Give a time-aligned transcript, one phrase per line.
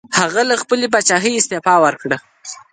[0.19, 2.17] هغه له خپلې پاچاهۍ استعفا وکړه.